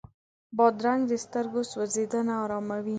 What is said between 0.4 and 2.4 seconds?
بادرنګ د سترګو سوځېدنه